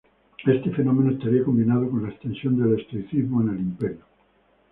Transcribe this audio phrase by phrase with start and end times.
[0.47, 4.03] Este fenómeno estaría combinado con la extensión del estoicismo en el Imperio.